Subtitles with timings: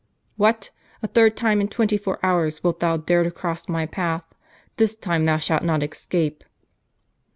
[0.35, 0.71] "What!
[1.03, 4.23] a third time in twenty four hours wilt thou dare to cross my path?
[4.77, 6.43] This time thou shalt not escape."